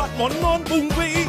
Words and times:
bát 0.00 0.10
món 0.18 0.32
ngon 0.42 0.60
bùng 0.70 0.88
vị. 0.98 1.24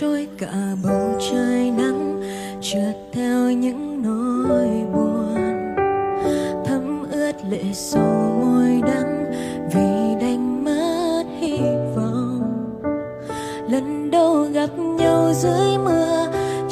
Trôi 0.00 0.28
cả 0.38 0.52
bầu 0.84 1.18
trời 1.30 1.70
nắng, 1.70 2.20
trượt 2.60 2.96
theo 3.12 3.50
những 3.50 4.02
nỗi 4.02 4.68
buồn. 4.92 5.34
Thấm 6.64 7.10
ướt 7.10 7.32
lệ 7.50 7.62
sầu 7.72 8.40
môi 8.40 8.80
đắng 8.86 9.21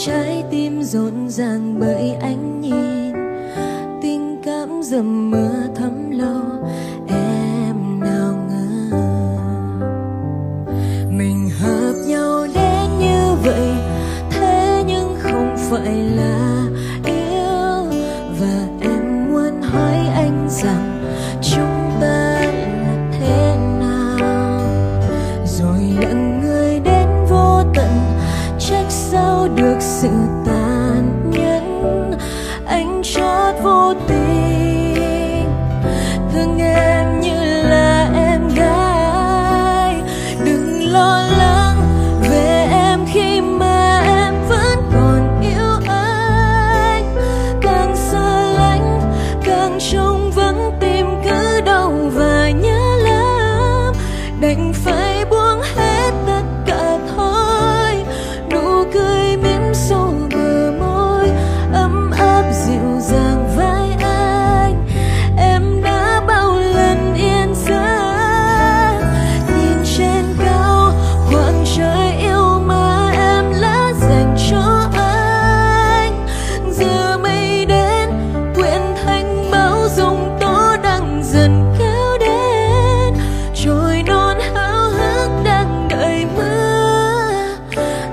trái 0.06 0.44
tim 0.50 0.82
rộn 0.82 1.28
ràng 1.28 1.76
bởi 1.80 2.10
ánh 2.20 2.60
nhìn. 2.60 3.12
Tình 4.02 4.42
cảm 4.44 4.82
dầm 4.82 5.30
mưa 5.30 5.69
được 29.48 29.76
sự 29.80 30.29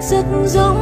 rất 0.09 0.25
giống 0.45 0.76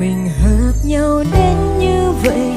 mình 0.00 0.28
hợp 0.42 0.72
nhau 0.84 1.24
đến 1.32 1.78
như 1.78 2.12
vậy. 2.24 2.52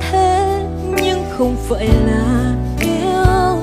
Thế 0.00 0.62
nhưng 1.02 1.24
không 1.30 1.56
phải 1.68 1.88
là 1.88 2.54
yêu. 2.80 3.62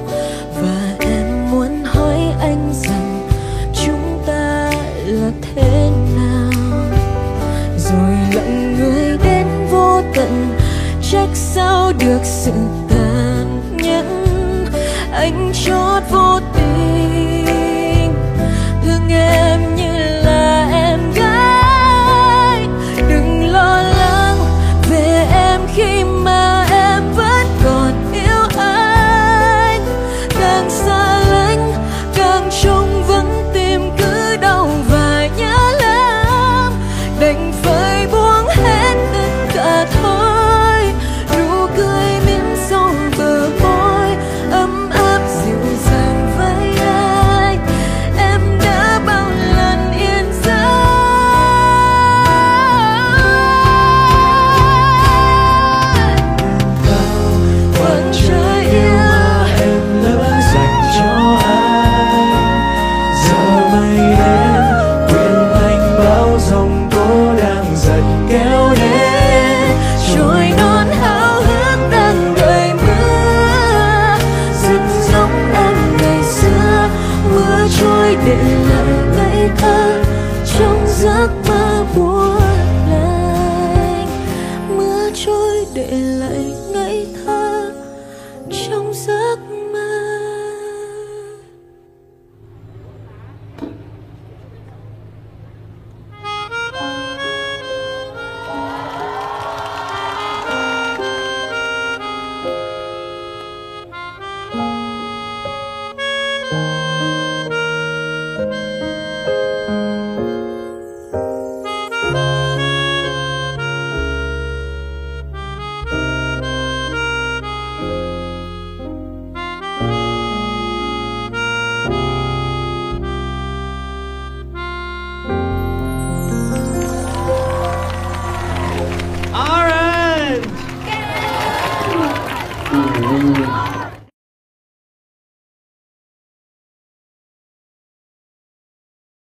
Và 0.62 0.96
em 1.00 1.52
muốn 1.52 1.84
hỏi 1.84 2.18
anh 2.40 2.74
rằng 2.74 3.30
chúng 3.86 4.24
ta 4.28 4.72
là 5.06 5.32
thế 5.42 5.90
nào? 6.16 6.52
Rồi 7.78 8.18
lặng 8.34 8.76
người 8.80 9.18
đến 9.24 9.48
vô 9.72 10.02
tận, 10.16 10.58
trách 11.12 11.30
sao 11.34 11.94
được 12.00 12.20
sự 12.24 12.52